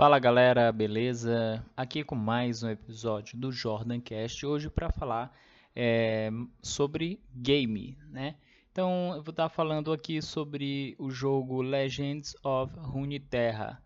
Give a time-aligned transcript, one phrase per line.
[0.00, 1.62] Fala galera, beleza?
[1.76, 5.30] Aqui com mais um episódio do Jordan Cast, hoje para falar
[5.76, 6.30] é,
[6.62, 8.34] sobre game, né?
[8.72, 13.78] Então eu vou estar falando aqui sobre o jogo Legends of Runeterra,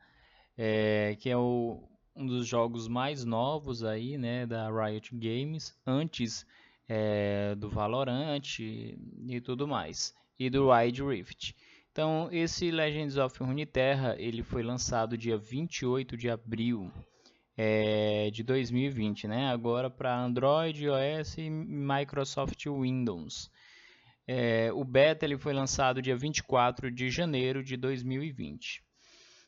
[0.57, 1.83] é, que é o,
[2.15, 6.47] um dos jogos mais novos aí, né, da Riot Games, antes
[6.89, 11.57] é, do Valorant e tudo mais, e do Wild Rift.
[11.95, 16.91] Então, esse Legends of Runeterra, ele foi lançado dia 28 de abril
[17.57, 19.47] é, de 2020, né?
[19.47, 23.49] Agora para Android, iOS e Microsoft Windows.
[24.27, 28.83] É, o beta ele foi lançado dia 24 de janeiro de 2020.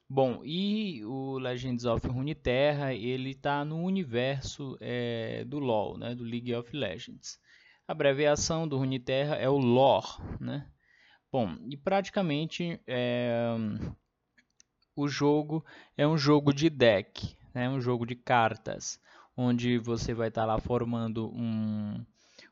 [0.09, 6.23] Bom, e o Legends of Runeterra, ele está no universo é, do LoL, né, do
[6.23, 7.41] League of Legends.
[7.89, 10.07] A abreviação do Runeterra é o lore,
[10.39, 10.71] né?
[11.37, 13.55] Bom, e praticamente é,
[14.97, 15.63] o jogo
[15.95, 17.69] é um jogo de deck, né?
[17.69, 18.99] um jogo de cartas,
[19.37, 22.03] onde você vai estar tá lá formando um,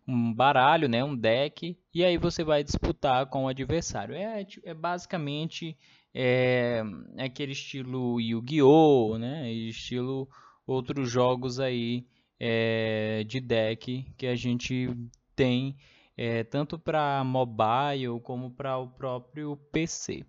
[0.06, 1.03] um baralho, né?
[1.03, 4.14] um deck, e aí você vai disputar com o adversário.
[4.14, 5.75] É, é basicamente
[6.12, 6.83] é,
[7.17, 9.51] aquele estilo Yu-Gi-Oh!, né?
[9.51, 10.28] estilo
[10.67, 12.06] outros jogos aí
[12.39, 14.91] é, de deck que a gente
[15.34, 15.75] tem
[16.17, 20.25] é, tanto para mobile como para o próprio PC.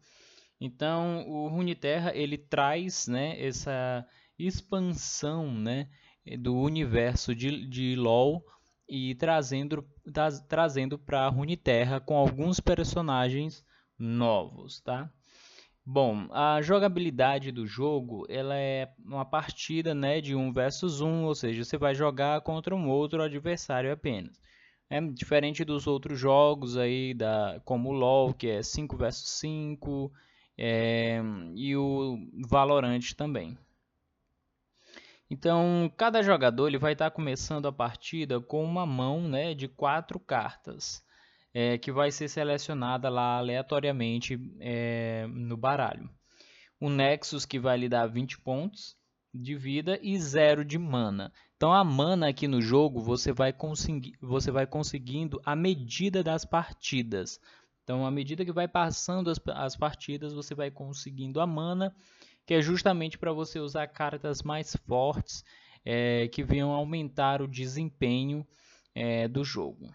[0.60, 4.06] Então, o Runeterra ele traz né, essa
[4.38, 5.88] expansão né,
[6.40, 8.44] do universo de, de LoL
[8.88, 9.86] e trazendo,
[10.48, 13.64] trazendo para Runeterra com alguns personagens
[13.98, 15.12] novos, tá?
[15.88, 21.36] Bom, a jogabilidade do jogo ela é uma partida né, de 1 versus 1, ou
[21.36, 24.42] seja, você vai jogar contra um outro adversário apenas.
[24.90, 30.12] É diferente dos outros jogos aí, da, como o LoL, que é 5 vs 5,
[30.58, 31.22] é,
[31.56, 33.58] e o Valorant também.
[35.30, 40.20] Então, cada jogador ele vai estar começando a partida com uma mão né, de quatro
[40.20, 41.04] cartas,
[41.54, 46.10] é, que vai ser selecionada lá aleatoriamente é, no baralho.
[46.80, 48.96] O Nexus que vai lhe dar 20 pontos
[49.42, 51.32] de vida e 0 de mana.
[51.58, 56.46] Então a mana aqui no jogo você vai, conseguir, você vai conseguindo à medida das
[56.46, 57.40] partidas.
[57.84, 61.96] Então à medida que vai passando as, as partidas você vai conseguindo a mana,
[62.46, 65.44] que é justamente para você usar cartas mais fortes
[65.84, 68.46] é, que venham aumentar o desempenho
[68.94, 69.94] é, do jogo.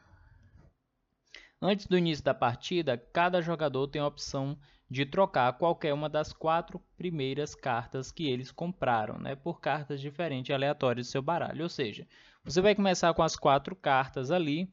[1.63, 4.57] Antes do início da partida, cada jogador tem a opção
[4.91, 10.53] de trocar qualquer uma das quatro primeiras cartas que eles compraram, né, por cartas diferentes
[10.53, 11.63] aleatórias do seu baralho.
[11.63, 12.09] Ou seja,
[12.45, 14.69] você vai começar com as quatro cartas ali.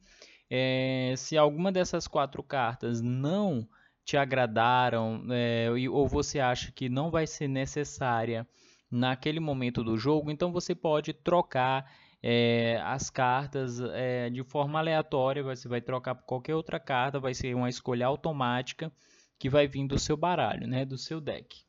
[0.50, 3.68] É, se alguma dessas quatro cartas não
[4.04, 8.48] te agradaram é, ou você acha que não vai ser necessária
[8.90, 11.92] naquele momento do jogo, então você pode trocar
[12.22, 15.44] é, as cartas é, de forma aleatória.
[15.44, 18.90] Você vai trocar por qualquer outra carta, vai ser uma escolha automática
[19.38, 21.64] que vai vir do seu baralho, né, do seu deck.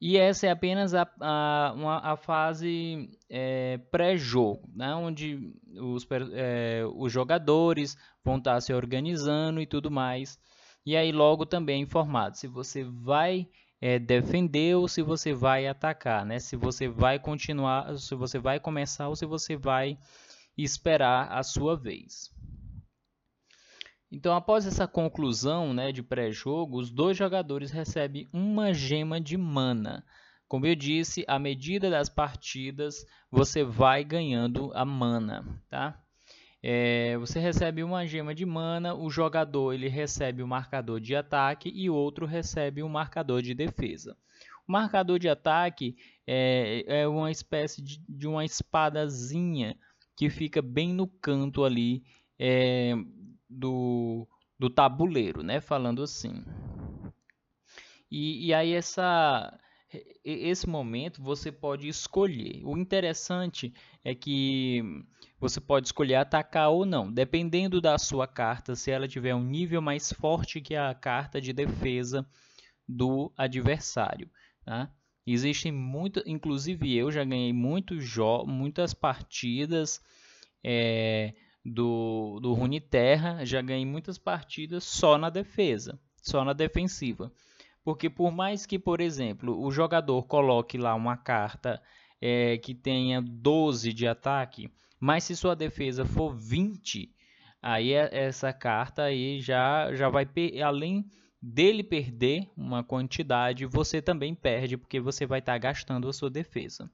[0.00, 6.82] E essa é apenas a, a, uma, a fase é, pré-jogo, né, onde os, é,
[6.94, 10.38] os jogadores vão estar se organizando e tudo mais.
[10.84, 13.48] E aí logo também é informado se você vai
[13.80, 16.38] é, defender ou se você vai atacar, né?
[16.38, 19.98] se você vai continuar, se você vai começar ou se você vai
[20.56, 22.33] esperar a sua vez.
[24.14, 30.04] Então, após essa conclusão né, de pré-jogo, os dois jogadores recebem uma gema de mana.
[30.46, 35.44] Como eu disse, à medida das partidas, você vai ganhando a mana.
[35.68, 36.00] Tá?
[36.62, 41.72] É, você recebe uma gema de mana, o jogador ele recebe o marcador de ataque
[41.74, 44.16] e outro recebe o marcador de defesa.
[44.68, 49.76] O marcador de ataque é, é uma espécie de, de, uma espadazinha
[50.16, 52.04] que fica bem no canto ali
[52.38, 52.94] é,
[53.54, 54.26] do,
[54.58, 55.60] do tabuleiro, né?
[55.60, 56.44] Falando assim.
[58.10, 59.58] E, e aí essa
[60.24, 62.62] esse momento você pode escolher.
[62.64, 64.82] O interessante é que
[65.38, 69.80] você pode escolher atacar ou não, dependendo da sua carta, se ela tiver um nível
[69.80, 72.26] mais forte que a carta de defesa
[72.88, 74.30] do adversário.
[74.64, 74.90] Tá?
[75.26, 78.04] Existem muito, inclusive eu já ganhei muitos
[78.46, 80.02] muitas partidas
[80.62, 81.34] é,
[81.64, 87.32] do, do Runeterra, já ganhei muitas partidas só na defesa, só na defensiva.
[87.82, 91.80] Porque por mais que, por exemplo, o jogador coloque lá uma carta
[92.20, 97.10] é, que tenha 12 de ataque, mas se sua defesa for 20,
[97.60, 100.26] aí é, essa carta aí já, já vai,
[100.64, 101.04] além
[101.40, 106.30] dele perder uma quantidade, você também perde, porque você vai estar tá gastando a sua
[106.30, 106.90] defesa.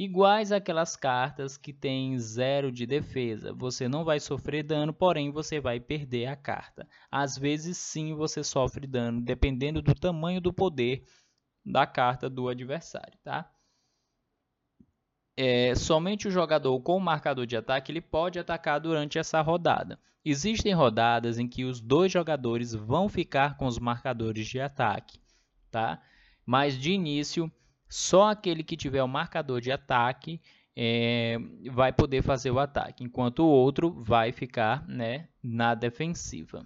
[0.00, 3.52] Iguais aquelas cartas que têm zero de defesa.
[3.52, 6.88] Você não vai sofrer dano, porém você vai perder a carta.
[7.10, 11.04] Às vezes sim você sofre dano, dependendo do tamanho do poder
[11.62, 13.52] da carta do adversário, tá?
[15.36, 20.00] É, somente o jogador com o marcador de ataque ele pode atacar durante essa rodada.
[20.24, 25.20] Existem rodadas em que os dois jogadores vão ficar com os marcadores de ataque,
[25.70, 26.02] tá?
[26.46, 27.52] Mas de início,
[27.90, 30.40] só aquele que tiver o marcador de ataque
[30.76, 31.36] é,
[31.72, 36.64] vai poder fazer o ataque, enquanto o outro vai ficar né, na defensiva.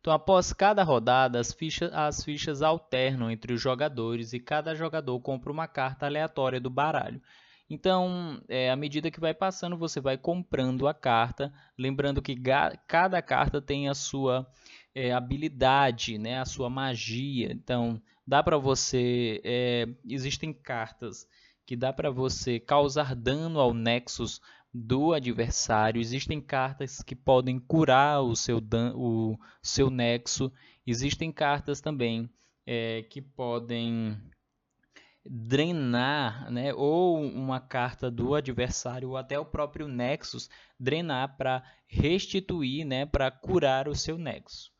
[0.00, 5.18] Então, após cada rodada, as fichas, as fichas alternam entre os jogadores e cada jogador
[5.20, 7.20] compra uma carta aleatória do baralho.
[7.68, 12.36] Então, é, à medida que vai passando, você vai comprando a carta, lembrando que
[12.86, 14.46] cada carta tem a sua
[14.94, 17.52] é, habilidade, né, a sua magia.
[17.52, 21.26] Então, dá para você, é, existem cartas
[21.64, 24.40] que dá para você causar dano ao Nexus
[24.72, 26.00] do adversário.
[26.00, 28.60] Existem cartas que podem curar o seu,
[28.94, 30.52] o seu nexo.
[30.86, 32.28] Existem cartas também
[32.66, 34.18] é, que podem
[35.24, 42.84] drenar, né, ou uma carta do adversário ou até o próprio Nexus drenar para restituir,
[42.84, 44.72] né, para curar o seu Nexo.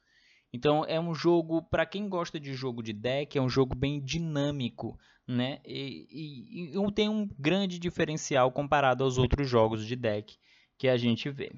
[0.52, 4.00] Então é um jogo para quem gosta de jogo de deck, é um jogo bem
[4.00, 5.60] dinâmico, né?
[5.64, 10.36] E, e, e tem um grande diferencial comparado aos outros jogos de deck
[10.76, 11.52] que a gente vê.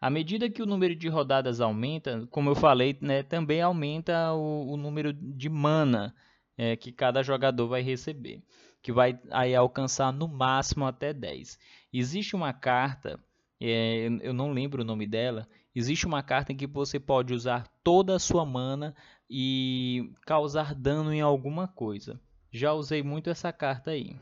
[0.00, 4.72] À medida que o número de rodadas aumenta, como eu falei, né, também aumenta o,
[4.72, 6.14] o número de mana
[6.56, 8.42] é, que cada jogador vai receber,
[8.82, 11.58] que vai aí alcançar no máximo até 10.
[11.92, 13.18] Existe uma carta,
[13.60, 15.48] é, eu não lembro o nome dela,
[15.78, 18.94] Existe uma carta em que você pode usar toda a sua mana
[19.28, 22.18] e causar dano em alguma coisa.
[22.50, 24.16] Já usei muito essa carta aí.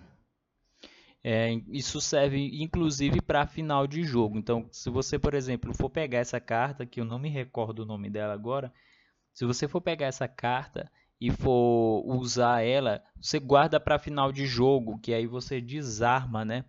[1.22, 4.36] É, isso serve inclusive para final de jogo.
[4.36, 7.86] Então, se você, por exemplo, for pegar essa carta, que eu não me recordo o
[7.86, 8.72] nome dela agora,
[9.32, 10.90] se você for pegar essa carta
[11.20, 16.64] e for usar ela, você guarda para final de jogo, que aí você desarma, né,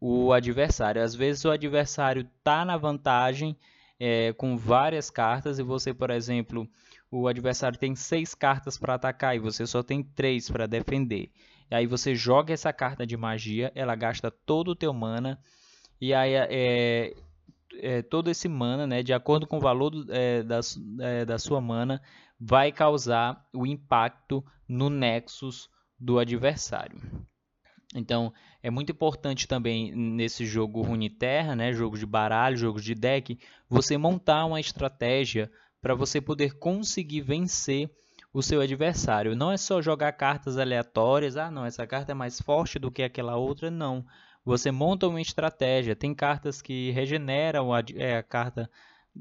[0.00, 1.02] o adversário.
[1.02, 3.58] Às vezes o adversário está na vantagem
[3.98, 6.68] é, com várias cartas e você, por exemplo,
[7.10, 11.30] o adversário tem seis cartas para atacar e você só tem três para defender.
[11.70, 15.38] E aí você joga essa carta de magia, ela gasta todo o teu mana
[16.00, 17.14] e aí é,
[17.80, 20.60] é, todo esse mana, né, de acordo com o valor do, é, da,
[21.00, 22.02] é, da sua mana,
[22.38, 27.00] vai causar o impacto no nexus do adversário.
[27.94, 33.38] Então, é muito importante também nesse jogo Runeterra, né, jogo de baralho, jogo de deck,
[33.68, 35.50] você montar uma estratégia
[35.80, 37.90] para você poder conseguir vencer
[38.32, 39.36] o seu adversário.
[39.36, 43.02] Não é só jogar cartas aleatórias, ah, não, essa carta é mais forte do que
[43.02, 44.04] aquela outra, não.
[44.44, 45.94] Você monta uma estratégia.
[45.94, 48.70] Tem cartas que regeneram a, é, a carta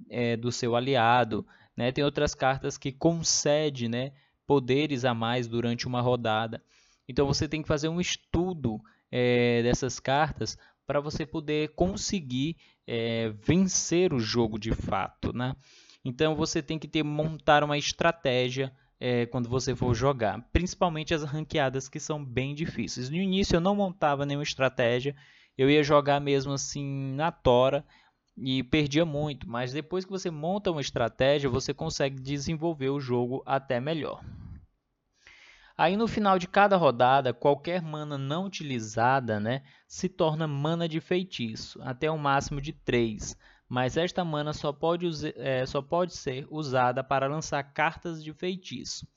[0.09, 1.45] é, do seu aliado,
[1.75, 1.91] né?
[1.91, 4.11] Tem outras cartas que concedem, né,
[4.47, 6.63] poderes a mais durante uma rodada.
[7.11, 8.81] Então você tem que fazer um estudo
[9.11, 12.55] é, dessas cartas para você poder conseguir
[12.87, 15.55] é, vencer o jogo de fato, né?
[16.03, 21.23] Então você tem que ter montar uma estratégia é, quando você for jogar, principalmente as
[21.23, 23.09] ranqueadas que são bem difíceis.
[23.09, 25.13] No início eu não montava nenhuma estratégia,
[25.57, 27.85] eu ia jogar mesmo assim na tora
[28.37, 33.43] e perdia muito, mas depois que você monta uma estratégia, você consegue desenvolver o jogo
[33.45, 34.23] até melhor.
[35.81, 41.01] Aí no final de cada rodada, qualquer mana não utilizada né, se torna mana de
[41.01, 43.35] feitiço, até um máximo de 3.
[43.67, 45.07] Mas esta mana só pode,
[45.37, 49.07] é, só pode ser usada para lançar cartas de feitiço.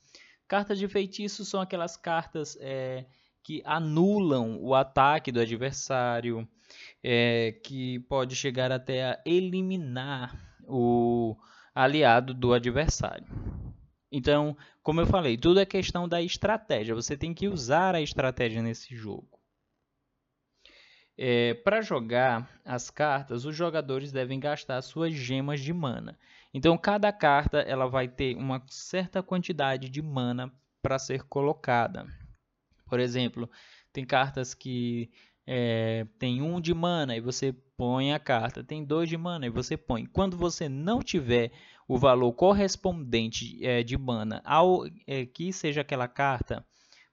[0.49, 3.05] Cartas de feitiço são aquelas cartas é,
[3.43, 6.49] que anulam o ataque do adversário,
[7.03, 10.35] é, que pode chegar até a eliminar
[10.67, 11.37] o
[11.75, 13.27] aliado do adversário.
[14.17, 16.95] Então, como eu falei, tudo é questão da estratégia.
[16.95, 19.41] Você tem que usar a estratégia nesse jogo.
[21.19, 26.17] É, Para jogar as cartas, os jogadores devem gastar suas gemas de mana.
[26.53, 32.07] Então, cada carta ela vai ter uma certa quantidade de mana para ser colocada.
[32.87, 33.51] Por exemplo,
[33.93, 35.11] tem cartas que
[35.45, 39.51] é, tem um de mana e você põe a carta, tem dois de mana e
[39.51, 40.07] você põe.
[40.07, 41.51] Quando você não tiver
[41.87, 46.65] o valor correspondente é, de mana ao é, que seja aquela carta.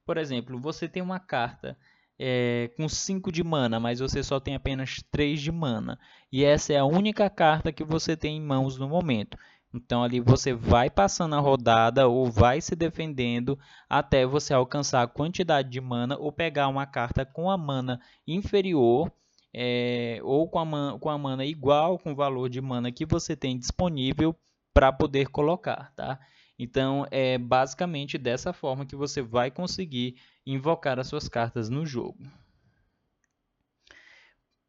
[0.05, 1.77] Por exemplo, você tem uma carta
[2.19, 5.99] é, com 5 de mana, mas você só tem apenas 3 de mana.
[6.31, 9.37] E essa é a única carta que você tem em mãos no momento.
[9.73, 13.57] Então ali você vai passando a rodada ou vai se defendendo
[13.89, 19.11] até você alcançar a quantidade de mana ou pegar uma carta com a mana inferior
[19.53, 23.05] é, ou com a, mana, com a mana igual com o valor de mana que
[23.05, 24.35] você tem disponível
[24.73, 26.19] para poder colocar, tá?
[26.57, 32.23] Então é basicamente dessa forma que você vai conseguir invocar as suas cartas no jogo.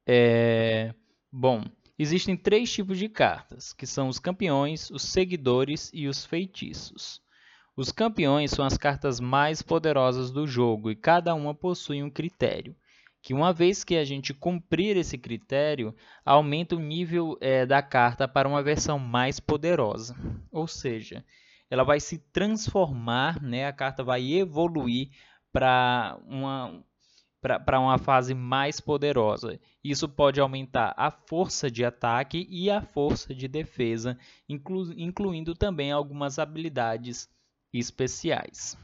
[0.06, 0.94] É,
[1.30, 1.62] bom,
[2.02, 7.20] Existem três tipos de cartas, que são os campeões, os seguidores e os feitiços.
[7.76, 12.74] Os campeões são as cartas mais poderosas do jogo e cada uma possui um critério,
[13.22, 18.26] que uma vez que a gente cumprir esse critério, aumenta o nível é, da carta
[18.26, 20.16] para uma versão mais poderosa.
[20.50, 21.24] Ou seja,
[21.70, 23.66] ela vai se transformar, né?
[23.66, 25.10] a carta vai evoluir
[25.52, 26.84] para uma,
[27.40, 29.58] para uma fase mais poderosa.
[29.84, 35.92] Isso pode aumentar a força de ataque e a força de defesa, inclu incluindo também
[35.92, 37.30] algumas habilidades
[37.72, 38.76] especiais.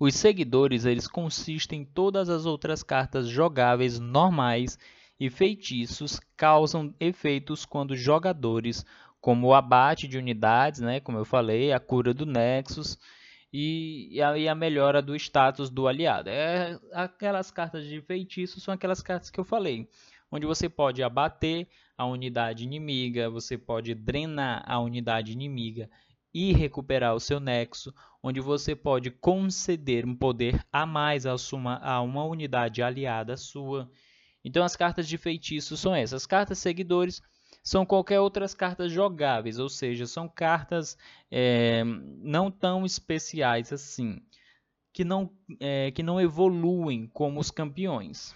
[0.00, 4.78] Os seguidores eles consistem em todas as outras cartas jogáveis normais
[5.18, 8.86] e feitiços causam efeitos quando jogadores,
[9.20, 12.96] como o abate de unidades, né, como eu falei, a cura do Nexus,
[13.52, 16.28] e, e, a, e a melhora do status do aliado.
[16.30, 19.88] É, aquelas cartas de feitiço são aquelas cartas que eu falei,
[20.30, 25.90] onde você pode abater a unidade inimiga, você pode drenar a unidade inimiga
[26.32, 27.92] e recuperar o seu nexo,
[28.22, 31.34] onde você pode conceder um poder a mais a,
[31.82, 33.90] a uma unidade aliada sua.
[34.44, 36.22] Então as cartas de feitiço são essas.
[36.22, 37.22] As cartas seguidores
[37.62, 40.96] são qualquer outras cartas jogáveis, ou seja, são cartas
[41.30, 44.20] é, não tão especiais assim,
[44.92, 45.30] que não,
[45.60, 48.34] é, que não evoluem como os campeões.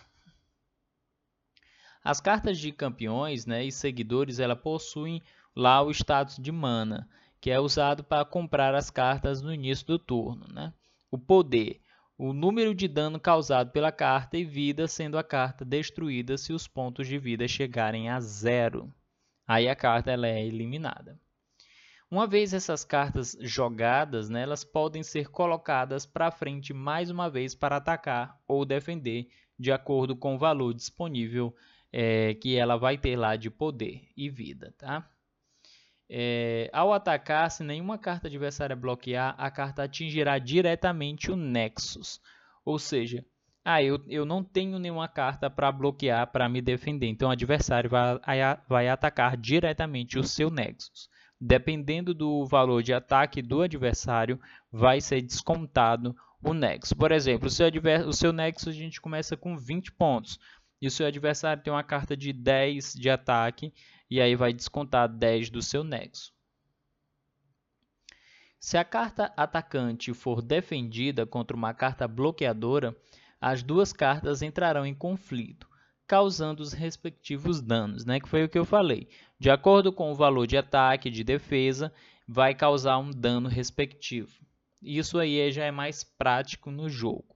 [2.05, 5.23] As cartas de campeões né, e seguidores ela possuem
[5.55, 7.09] lá o status de mana,
[7.43, 10.47] que é usado para comprar as cartas no início do turno.
[10.51, 10.73] Né?
[11.11, 11.83] O poder,
[12.17, 16.67] o número de dano causado pela carta e vida, sendo a carta destruída se os
[16.67, 18.91] pontos de vida chegarem a zero
[19.47, 21.19] aí a carta ela é eliminada.
[22.11, 27.55] Uma vez essas cartas jogadas, né, elas podem ser colocadas para frente mais uma vez
[27.55, 31.55] para atacar ou defender, de acordo com o valor disponível
[31.91, 34.75] é, que ela vai ter lá de poder e vida.
[34.77, 35.09] Tá?
[36.09, 42.21] É, ao atacar, se nenhuma carta adversária bloquear, a carta atingirá diretamente o Nexus,
[42.65, 43.25] ou seja,
[43.65, 47.07] ah, eu, eu não tenho nenhuma carta para bloquear para me defender.
[47.07, 48.19] Então o adversário vai,
[48.69, 51.09] vai atacar diretamente o seu Nexus.
[51.41, 54.39] Dependendo do valor de ataque do adversário,
[54.71, 56.93] vai ser descontado o Nexus.
[56.93, 57.69] Por exemplo, o seu,
[58.07, 60.39] o seu Nexus a gente começa com 20 pontos.
[60.81, 63.73] E o seu adversário tem uma carta de 10 de ataque.
[64.13, 66.35] E aí vai descontar 10 do seu Nexus.
[68.61, 72.95] Se a carta atacante for defendida contra uma carta bloqueadora,
[73.41, 75.67] as duas cartas entrarão em conflito,
[76.07, 78.21] causando os respectivos danos, né?
[78.21, 79.09] que foi o que eu falei.
[79.39, 81.91] De acordo com o valor de ataque e de defesa,
[82.29, 84.45] vai causar um dano respectivo.
[84.83, 87.32] Isso aí já é mais prático no jogo.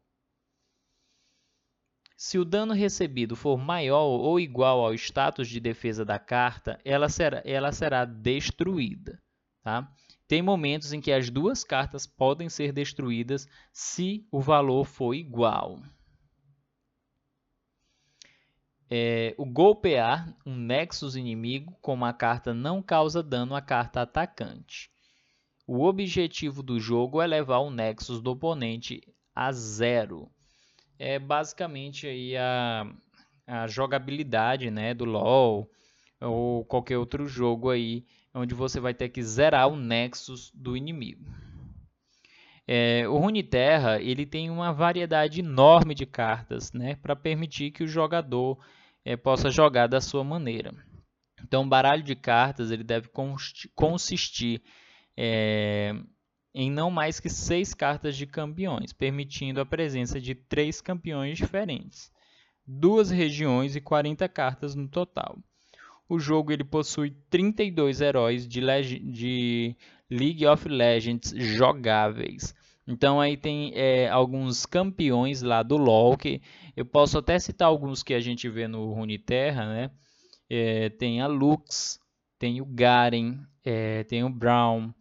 [2.17, 7.09] Se o dano recebido for maior ou igual ao status de defesa da carta, ela
[7.09, 9.23] será, ela será destruída.
[9.63, 9.93] Tá?
[10.27, 15.83] Tem momentos em que as duas cartas podem ser destruídas se o valor for igual
[18.89, 24.91] é, o golpear um Nexus inimigo com uma carta não causa dano à carta atacante.
[25.67, 29.01] O objetivo do jogo é levar o Nexus do oponente
[29.35, 30.31] a zero.
[30.99, 32.87] É basicamente aí a,
[33.47, 35.71] a jogabilidade né, do LoL
[36.21, 41.25] ou qualquer outro jogo aí onde você vai ter que zerar o Nexus do inimigo.
[42.69, 47.89] É, o Runeterra ele tem uma variedade enorme de cartas né, para permitir que o
[47.89, 48.59] jogador
[49.05, 50.75] é, possa jogar da sua maneira.
[51.43, 53.09] Então, o baralho de cartas ele deve
[53.75, 54.63] consistir
[55.17, 55.95] é,
[56.59, 62.11] em não mais que seis cartas de campeões, permitindo a presença de três campeões diferentes,
[62.67, 65.39] duas regiões e 40 cartas no total.
[66.09, 68.63] O jogo ele possui 32 heróis de,
[69.01, 69.77] de
[70.11, 72.55] League of Legends jogáveis.
[72.87, 76.41] Então aí tem é, alguns campeões lá do LoL que
[76.75, 79.91] eu posso até citar alguns que a gente vê no Runeterra, né?
[80.49, 82.01] É, tem a Lux,
[82.39, 84.95] tem o Garen, é, tem o Brown,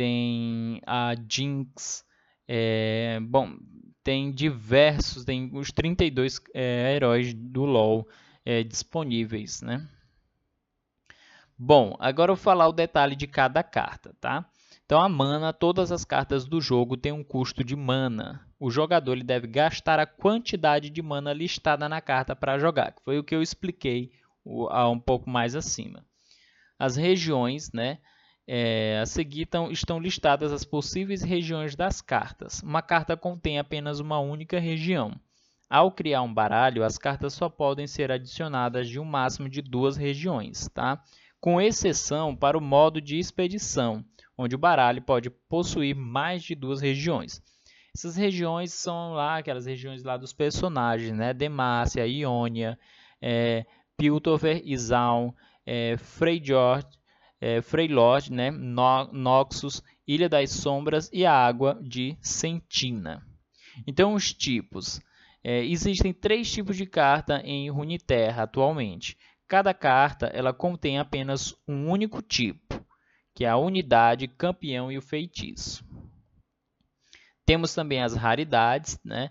[0.00, 2.06] tem a Jinx,
[2.48, 3.54] é, bom,
[4.02, 8.08] tem diversos, tem os 32 é, heróis do LoL
[8.42, 9.86] é, disponíveis, né?
[11.58, 14.48] Bom, agora eu vou falar o detalhe de cada carta, tá?
[14.86, 18.40] Então a mana, todas as cartas do jogo têm um custo de mana.
[18.58, 23.04] O jogador ele deve gastar a quantidade de mana listada na carta para jogar, que
[23.04, 24.12] foi o que eu expliquei
[24.46, 26.02] um pouco mais acima.
[26.78, 27.98] As regiões, né?
[28.52, 32.60] É, a seguir estão, estão listadas as possíveis regiões das cartas.
[32.62, 35.14] Uma carta contém apenas uma única região.
[35.68, 39.96] Ao criar um baralho, as cartas só podem ser adicionadas de um máximo de duas
[39.96, 41.00] regiões, tá?
[41.40, 44.04] com exceção para o modo de expedição,
[44.36, 47.42] onde o baralho pode possuir mais de duas regiões.
[47.96, 51.32] Essas regiões são lá aquelas regiões lá dos personagens, né?
[51.34, 52.78] Demacia, Iônia,
[53.20, 53.64] é,
[53.96, 55.32] Piltover, Izaun,
[55.66, 56.86] é, Freyjord,
[57.40, 58.50] é, Freylord, né?
[58.50, 63.26] No Noxus, Ilha das Sombras e a Água de Sentina.
[63.86, 65.00] Então, os tipos.
[65.42, 69.16] É, existem três tipos de carta em Runeterra atualmente.
[69.48, 72.80] Cada carta ela contém apenas um único tipo
[73.34, 75.82] que é a unidade, campeão e o feitiço.
[77.46, 79.30] Temos também as raridades, né?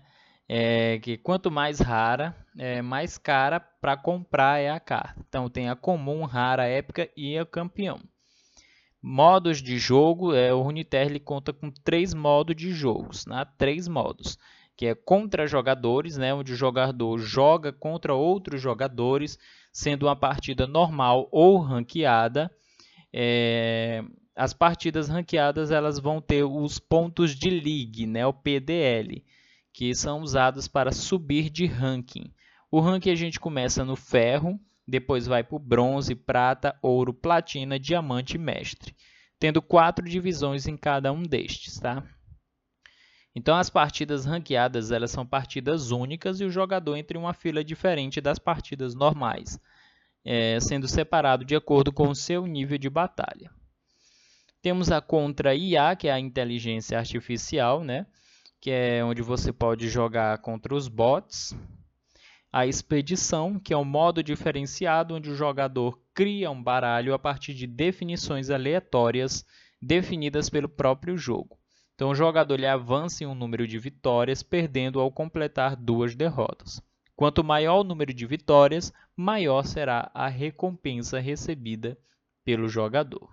[0.52, 5.24] É, que quanto mais rara, é, mais cara para comprar é a carta.
[5.28, 8.00] Então tem a comum, rara, épica e a campeão.
[9.00, 13.46] Modos de jogo, é, o Runeterra conta com três modos de jogos, né?
[13.56, 14.36] três modos,
[14.76, 16.34] que é contra jogadores, né?
[16.34, 19.38] onde o jogador joga contra outros jogadores,
[19.72, 22.50] sendo uma partida normal ou ranqueada,
[23.12, 24.02] é,
[24.34, 29.22] as partidas ranqueadas elas vão ter os pontos de league, né, o PDL,
[29.72, 32.32] que são usados para subir de ranking.
[32.70, 37.78] O ranking a gente começa no ferro, depois vai para o bronze, prata, ouro, platina,
[37.78, 38.94] diamante e mestre,
[39.38, 41.78] tendo quatro divisões em cada um destes.
[41.78, 42.04] Tá?
[43.34, 47.62] Então as partidas ranqueadas elas são partidas únicas e o jogador entra em uma fila
[47.62, 49.60] diferente das partidas normais
[50.24, 53.50] é, sendo separado de acordo com o seu nível de batalha.
[54.62, 58.06] Temos a contra IA, que é a inteligência artificial, né?
[58.60, 61.56] Que é onde você pode jogar contra os bots.
[62.52, 67.54] A expedição, que é um modo diferenciado onde o jogador cria um baralho a partir
[67.54, 69.46] de definições aleatórias
[69.80, 71.58] definidas pelo próprio jogo.
[71.94, 76.82] Então o jogador ele avança em um número de vitórias, perdendo ao completar duas derrotas.
[77.14, 81.98] Quanto maior o número de vitórias, maior será a recompensa recebida
[82.44, 83.28] pelo jogador.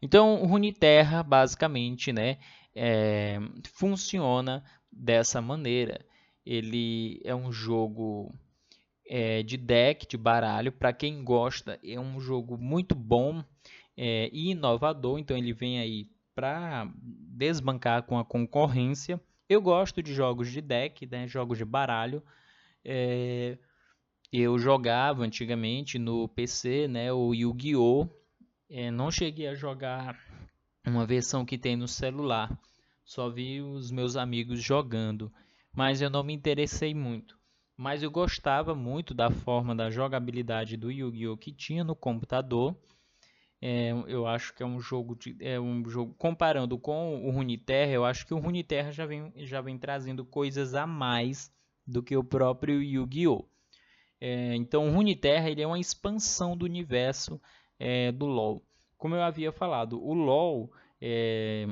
[0.00, 2.38] Então, Runeterra, basicamente, né,
[2.76, 3.38] é,
[3.72, 4.62] funciona
[4.92, 6.04] dessa maneira.
[6.44, 8.32] Ele é um jogo
[9.08, 10.70] é, de deck, de baralho.
[10.70, 13.42] Para quem gosta, é um jogo muito bom
[13.96, 15.18] é, e inovador.
[15.18, 19.18] Então, ele vem aí para desbancar com a concorrência.
[19.48, 22.22] Eu gosto de jogos de deck, né, jogos de baralho.
[22.84, 23.56] É,
[24.30, 28.06] eu jogava antigamente no PC, né, o Yu-Gi-Oh!
[28.92, 30.18] Não cheguei a jogar
[30.86, 32.58] uma versão que tem no celular.
[33.04, 35.32] Só vi os meus amigos jogando,
[35.72, 37.38] mas eu não me interessei muito.
[37.76, 41.36] Mas eu gostava muito da forma da jogabilidade do Yu-Gi-Oh!
[41.36, 42.76] que tinha no computador
[43.60, 47.92] é, eu acho que é um jogo de, é um jogo comparando com o Runeterra,
[47.92, 51.50] eu acho que o Runeterra já vem já vem trazendo coisas a mais
[51.86, 53.44] do que o próprio Yu-Gi-Oh.
[54.20, 57.40] É, então o Runeterra ele é uma expansão do universo
[57.78, 58.65] é, do LoL.
[58.96, 61.66] Como eu havia falado, o LoL é,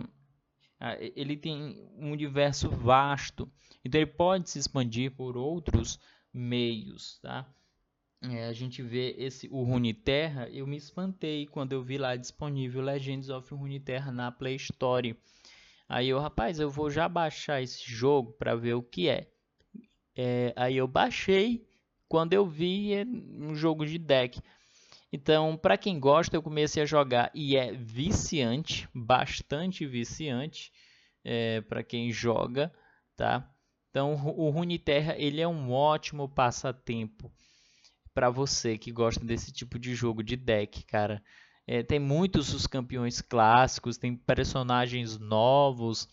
[1.16, 3.50] ele tem um universo vasto,
[3.84, 5.98] então ele pode se expandir por outros
[6.32, 7.48] meios, tá?
[8.30, 12.82] é, a gente vê esse o Runeterra, eu me espantei quando eu vi lá disponível
[12.82, 15.16] Legends of Runeterra na Play Store.
[15.88, 19.28] Aí eu, rapaz, eu vou já baixar esse jogo para ver o que é.
[20.16, 20.52] é.
[20.56, 21.66] Aí eu baixei,
[22.08, 24.40] quando eu vi é um jogo de deck.
[25.14, 30.72] Então, para quem gosta, eu comecei a jogar e é viciante, bastante viciante
[31.22, 32.72] é, para quem joga,
[33.14, 33.48] tá?
[33.90, 37.31] Então, o Runeterra ele é um ótimo passatempo
[38.12, 41.22] para você que gosta desse tipo de jogo de deck, cara.
[41.64, 46.09] É, tem muitos os campeões clássicos, tem personagens novos,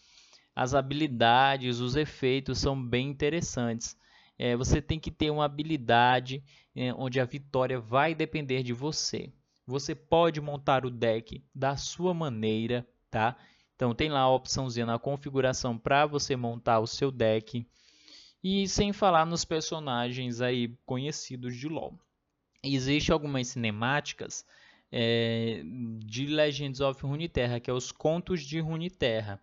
[0.55, 3.97] as habilidades, os efeitos são bem interessantes.
[4.43, 6.43] É, você tem que ter uma habilidade
[6.75, 9.31] é, onde a vitória vai depender de você.
[9.67, 13.37] Você pode montar o deck da sua maneira, tá?
[13.75, 17.67] Então tem lá a opçãozinha na configuração para você montar o seu deck.
[18.43, 21.99] E sem falar nos personagens aí conhecidos de LoL.
[22.63, 24.43] Existem algumas cinemáticas
[24.91, 25.61] é,
[25.99, 29.39] de Legends of Runeterra, que é os contos de Runeterra.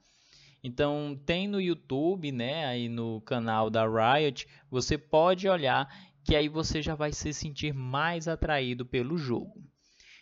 [0.68, 5.88] Então tem no YouTube, né, aí no canal da Riot, você pode olhar
[6.22, 9.64] que aí você já vai se sentir mais atraído pelo jogo.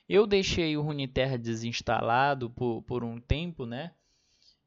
[0.08, 3.90] Eu deixei o Runeterra desinstalado por, por um tempo, né?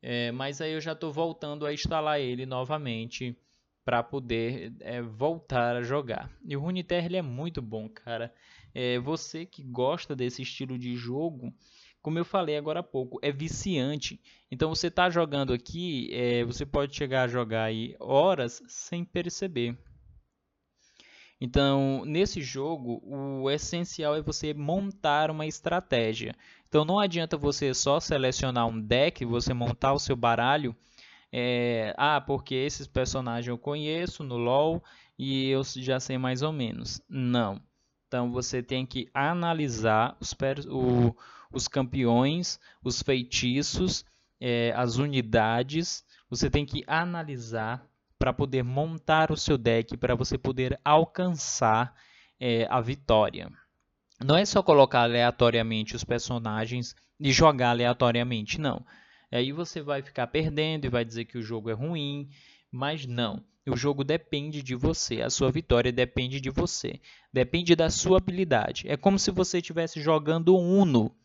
[0.01, 3.37] É, mas aí eu já estou voltando a instalar ele novamente
[3.85, 6.29] para poder é, voltar a jogar.
[6.45, 8.33] E o Runeterra ele é muito bom, cara.
[8.75, 11.53] É, você que gosta desse estilo de jogo,
[12.01, 14.19] como eu falei agora há pouco, é viciante.
[14.51, 19.77] Então você está jogando aqui, é, você pode chegar a jogar aí horas sem perceber.
[21.41, 26.35] Então, nesse jogo, o essencial é você montar uma estratégia.
[26.67, 30.75] Então, não adianta você só selecionar um deck, você montar o seu baralho
[31.31, 34.83] é, ah, porque esses personagens eu conheço no LoL
[35.17, 37.01] e eu já sei mais ou menos.
[37.07, 37.61] Não.
[38.07, 40.35] Então você tem que analisar os,
[40.67, 41.15] o,
[41.51, 44.05] os campeões, os feitiços,
[44.39, 46.03] é, as unidades.
[46.29, 47.85] Você tem que analisar
[48.17, 51.95] para poder montar o seu deck, para você poder alcançar
[52.39, 53.49] é, a vitória.
[54.23, 58.85] Não é só colocar aleatoriamente os personagens e jogar aleatoriamente, não.
[59.31, 62.29] Aí você vai ficar perdendo e vai dizer que o jogo é ruim,
[62.71, 63.43] mas não.
[63.67, 66.99] O jogo depende de você, a sua vitória depende de você,
[67.31, 68.87] depende da sua habilidade.
[68.87, 71.15] É como se você estivesse jogando Uno.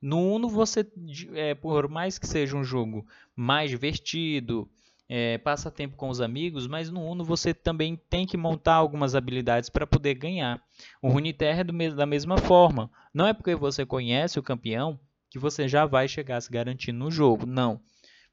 [0.00, 0.86] No Uno, você,
[1.34, 4.68] é, por mais que seja um jogo mais divertido,
[5.08, 9.14] é, passa tempo com os amigos, mas no Uno você também tem que montar algumas
[9.14, 10.62] habilidades para poder ganhar.
[11.00, 12.90] O Runeterra é da mesma forma.
[13.12, 17.10] Não é porque você conhece o campeão que você já vai chegar se garantindo no
[17.10, 17.46] jogo.
[17.46, 17.80] Não.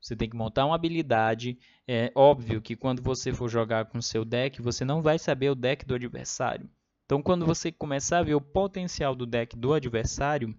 [0.02, 1.58] Você tem que montar uma habilidade.
[1.88, 5.56] É óbvio que quando você for jogar com seu deck, você não vai saber o
[5.56, 6.70] deck do adversário.
[7.06, 10.56] Então, quando você começar a ver o potencial do deck do adversário,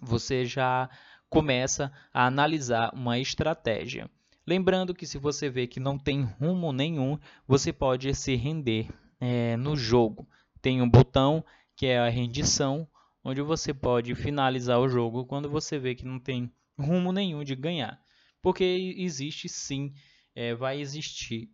[0.00, 0.88] você já
[1.28, 4.10] começa a analisar uma estratégia.
[4.46, 9.56] Lembrando que se você vê que não tem rumo nenhum, você pode se render é,
[9.56, 10.28] no jogo.
[10.60, 12.86] Tem um botão que é a rendição,
[13.24, 17.54] onde você pode finalizar o jogo quando você vê que não tem rumo nenhum de
[17.54, 18.00] ganhar.
[18.42, 18.64] Porque
[18.98, 19.94] existe sim,
[20.34, 21.48] é, vai existir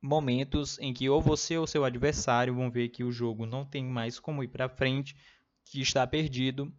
[0.00, 3.84] momentos em que ou você ou seu adversário vão ver que o jogo não tem
[3.84, 5.16] mais como ir para frente,
[5.64, 6.72] que está perdido,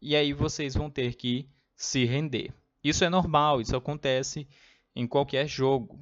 [0.00, 2.52] e aí vocês vão ter que se render.
[2.82, 4.46] Isso é normal, isso acontece
[4.94, 5.98] em qualquer jogo.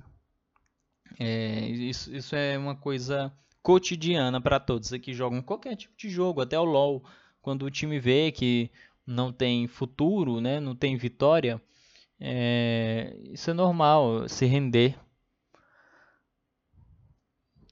[1.19, 6.41] É, isso, isso é uma coisa cotidiana para todos que jogam qualquer tipo de jogo,
[6.41, 7.05] até o LoL
[7.41, 8.71] quando o time vê que
[9.07, 11.61] não tem futuro, né, não tem vitória,
[12.21, 14.97] é, isso é normal, se render.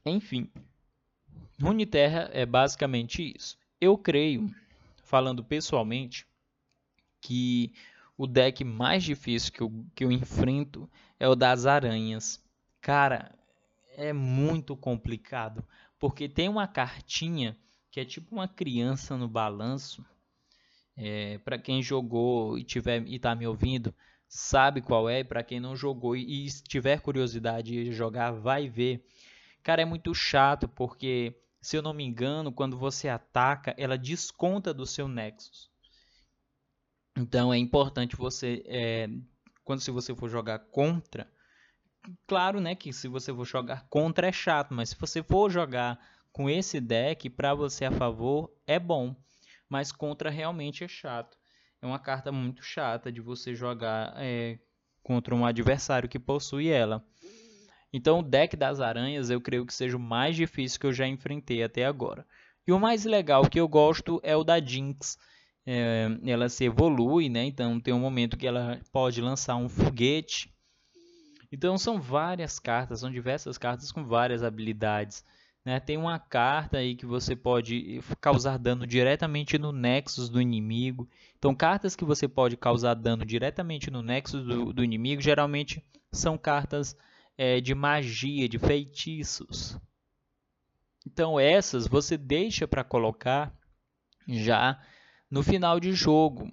[0.04, 0.50] Enfim,
[1.62, 3.56] Runeterra é basicamente isso.
[3.80, 4.50] Eu creio,
[5.10, 6.24] falando pessoalmente,
[7.20, 7.74] que
[8.16, 12.40] o deck mais difícil que eu, que eu enfrento é o das aranhas.
[12.80, 13.34] Cara,
[13.96, 15.64] é muito complicado,
[15.98, 17.58] porque tem uma cartinha
[17.90, 20.04] que é tipo uma criança no balanço.
[20.96, 23.92] É, para quem jogou e tiver e tá me ouvindo,
[24.28, 25.24] sabe qual é.
[25.24, 29.04] Para quem não jogou e, e tiver curiosidade de jogar, vai ver.
[29.60, 34.72] Cara, é muito chato porque, se eu não me engano, quando você ataca, ela desconta
[34.72, 35.70] do seu Nexus.
[37.16, 39.08] Então é importante você, é,
[39.64, 41.30] quando se você for jogar contra,
[42.26, 45.98] claro, né, que se você for jogar contra é chato, mas se você for jogar
[46.32, 49.14] com esse deck, para você a favor, é bom,
[49.68, 51.36] mas contra realmente é chato.
[51.82, 54.58] É uma carta muito chata de você jogar é,
[55.02, 57.04] contra um adversário que possui ela.
[57.92, 61.06] Então, o deck das aranhas eu creio que seja o mais difícil que eu já
[61.06, 62.26] enfrentei até agora.
[62.66, 65.18] E o mais legal que eu gosto é o da Jinx.
[65.66, 67.44] É, ela se evolui, né?
[67.44, 70.52] Então tem um momento que ela pode lançar um foguete.
[71.52, 75.24] Então são várias cartas, são diversas cartas com várias habilidades.
[75.64, 75.78] Né?
[75.78, 81.08] Tem uma carta aí que você pode causar dano diretamente no nexus do inimigo.
[81.38, 86.38] Então, cartas que você pode causar dano diretamente no nexus do, do inimigo geralmente são
[86.38, 86.96] cartas
[87.42, 89.80] é, de magia, de feitiços.
[91.06, 93.50] Então, essas você deixa para colocar
[94.28, 94.78] já
[95.30, 96.52] no final de jogo.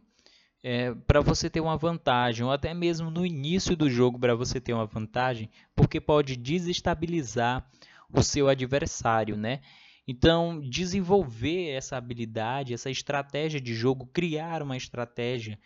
[0.64, 4.62] É, para você ter uma vantagem, ou até mesmo no início do jogo para você
[4.62, 7.70] ter uma vantagem, porque pode desestabilizar
[8.10, 9.60] o seu adversário, né?
[10.08, 15.60] Então, desenvolver essa habilidade, essa estratégia de jogo, criar uma estratégia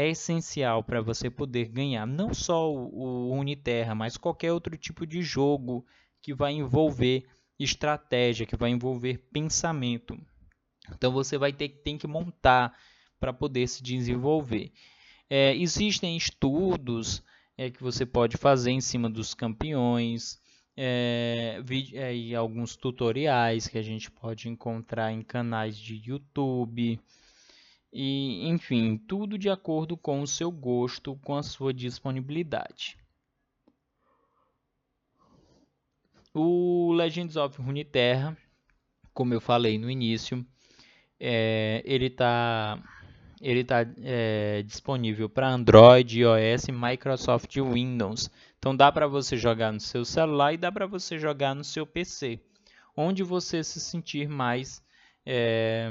[0.00, 5.22] é essencial para você poder ganhar não só o Uniterra, mas qualquer outro tipo de
[5.22, 5.84] jogo
[6.22, 7.26] que vai envolver
[7.58, 10.18] estratégia, que vai envolver pensamento.
[10.90, 12.76] Então você vai ter tem que montar
[13.18, 14.72] para poder se desenvolver.
[15.28, 17.22] É, existem estudos
[17.56, 20.40] é, que você pode fazer em cima dos campeões,
[20.76, 26.98] é, é, e alguns tutoriais que a gente pode encontrar em canais de YouTube.
[27.92, 32.96] E enfim, tudo de acordo com o seu gosto, com a sua disponibilidade.
[36.32, 38.36] O Legends of Runeterra,
[39.12, 40.46] como eu falei no início,
[41.18, 42.80] é, ele está
[43.40, 48.30] ele tá, é, disponível para Android, iOS, Microsoft Windows.
[48.58, 51.86] Então dá para você jogar no seu celular e dá para você jogar no seu
[51.86, 52.38] PC,
[52.94, 54.82] onde você se sentir mais
[55.24, 55.90] é,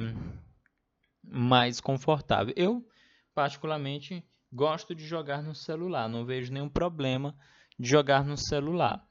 [1.24, 2.54] mais confortável.
[2.58, 2.86] Eu
[3.34, 7.36] particularmente gosto de jogar no celular, não vejo nenhum problema
[7.78, 9.06] de jogar no celular.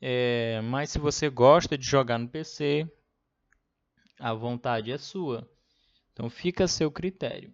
[0.00, 2.86] É, mas se você gosta de jogar no PC,
[4.18, 5.48] a vontade é sua.
[6.12, 7.52] Então fica a seu critério.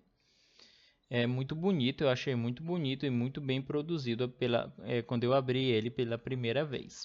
[1.08, 5.34] É muito bonito, eu achei muito bonito e muito bem produzido pela, é, quando eu
[5.34, 7.04] abri ele pela primeira vez.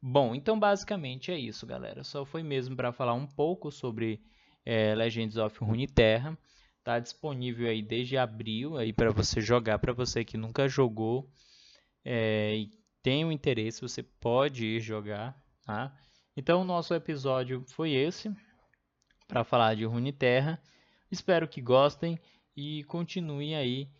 [0.00, 2.04] Bom, então basicamente é isso, galera.
[2.04, 4.22] Só foi mesmo para falar um pouco sobre
[4.70, 6.38] é, Legends of Runeterra.
[6.78, 11.28] Está disponível aí desde abril aí para você jogar, para você que nunca jogou
[12.04, 12.70] é, e
[13.02, 15.36] tem um interesse, você pode ir jogar.
[15.66, 15.92] Tá?
[16.36, 18.32] Então, o nosso episódio foi esse
[19.26, 20.62] para falar de Runeterra.
[21.10, 22.16] Espero que gostem
[22.56, 23.90] e continuem aí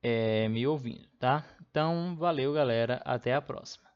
[0.00, 1.44] é, me ouvindo, tá?
[1.68, 3.02] Então, valeu, galera.
[3.04, 3.89] Até a próxima.